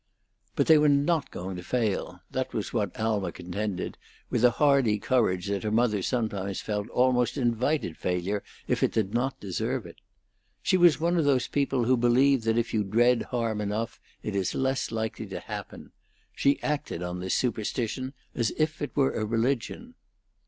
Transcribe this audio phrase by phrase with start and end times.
[0.55, 3.99] But they were not going to fail; that was what Alma contended,
[4.31, 9.13] with a hardy courage that her mother sometimes felt almost invited failure, if it did
[9.13, 9.97] not deserve it.
[10.63, 14.35] She was one of those people who believe that if you dread harm enough it
[14.35, 15.91] is less likely to happen.
[16.33, 19.93] She acted on this superstition as if it were a religion.